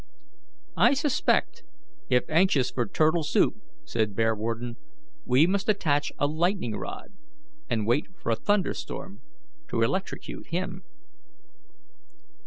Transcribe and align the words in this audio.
"I 0.77 0.95
suspect, 0.95 1.63
if 2.09 2.23
anxious 2.27 2.71
for 2.71 2.87
turtle 2.87 3.21
soup," 3.21 3.57
said 3.85 4.15
Bearwarden, 4.15 4.77
"we 5.25 5.45
must 5.45 5.69
attach 5.69 6.11
a 6.17 6.25
lightning 6.25 6.75
rod, 6.75 7.13
and 7.69 7.85
wait 7.85 8.07
for 8.17 8.31
a 8.31 8.35
thunderstorm 8.35 9.21
to 9.67 9.83
electrocute 9.83 10.47
him." 10.47 10.81